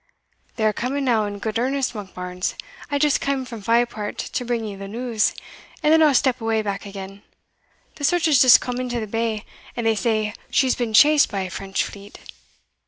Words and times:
"They 0.55 0.65
are 0.65 0.73
coming 0.73 1.03
now, 1.05 1.25
in 1.27 1.37
good 1.37 1.59
earnest, 1.59 1.93
Monkbarns. 1.93 2.55
I 2.89 2.97
just 2.97 3.21
cam 3.21 3.45
frae 3.45 3.61
Fairport 3.61 4.17
to 4.17 4.43
bring 4.43 4.65
ye 4.65 4.75
the 4.75 4.87
news, 4.87 5.35
and 5.83 5.93
then 5.93 6.01
I'll 6.01 6.15
step 6.15 6.41
away 6.41 6.63
back 6.63 6.87
again. 6.87 7.21
The 7.97 8.03
Search 8.03 8.25
has 8.25 8.41
just 8.41 8.59
come 8.59 8.79
into 8.79 8.99
the 8.99 9.05
bay, 9.05 9.45
and 9.77 9.85
they 9.85 9.93
say 9.93 10.33
she's 10.49 10.73
been 10.73 10.95
chased 10.95 11.29
by 11.31 11.41
a 11.41 11.51
French 11.51 11.83
fleet. 11.83 12.17